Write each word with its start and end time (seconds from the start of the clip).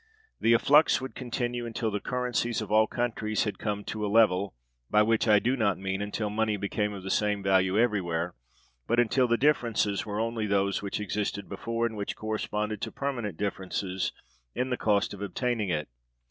The 0.39 0.55
efflux 0.55 0.99
would 0.99 1.13
continue 1.13 1.67
until 1.67 1.91
the 1.91 1.99
currencies 1.99 2.59
of 2.59 2.71
all 2.71 2.87
countries 2.87 3.43
had 3.43 3.59
come 3.59 3.83
to 3.83 4.03
a 4.03 4.09
level; 4.11 4.55
by 4.89 5.03
which 5.03 5.27
I 5.27 5.37
do 5.37 5.55
not 5.55 5.77
mean, 5.77 6.01
until 6.01 6.31
money 6.31 6.57
became 6.57 6.91
of 6.91 7.03
the 7.03 7.11
same 7.11 7.43
value 7.43 7.77
everywhere, 7.77 8.33
but 8.87 8.99
until 8.99 9.27
the 9.27 9.37
differences 9.37 10.03
were 10.03 10.19
only 10.19 10.47
those 10.47 10.81
which 10.81 10.99
existed 10.99 11.47
before, 11.47 11.85
and 11.85 11.95
which 11.95 12.15
corresponded 12.15 12.81
to 12.81 12.91
permanent 12.91 13.37
differences 13.37 14.11
in 14.55 14.71
the 14.71 14.75
cost 14.75 15.13
of 15.13 15.21
obtaining 15.21 15.69
it. 15.69 15.87